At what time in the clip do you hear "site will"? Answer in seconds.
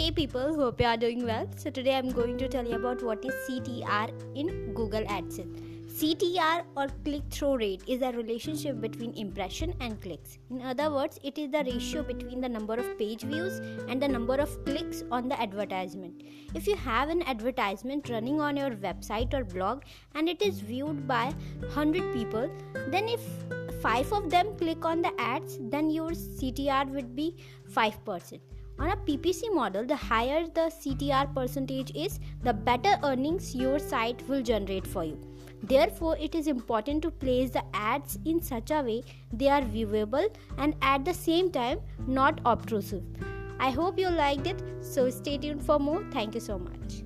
33.78-34.42